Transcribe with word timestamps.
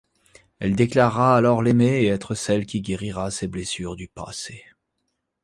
Elle 0.57 0.75
déclarera 0.75 1.37
alors 1.37 1.61
l'aimer 1.61 2.01
et 2.01 2.07
être 2.07 2.33
celle 2.33 2.65
qui 2.65 2.81
guérira 2.81 3.29
ses 3.29 3.45
blessures 3.45 3.95
du 3.95 4.07
passé. 4.07 4.65